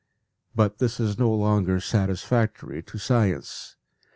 [0.55, 3.75] But this is no longer satisfactory to science.